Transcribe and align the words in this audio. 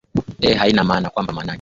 eeh 0.43 0.55
haina 0.57 0.83
maana 0.83 1.09
kwamba 1.09 1.33
maanake 1.33 1.49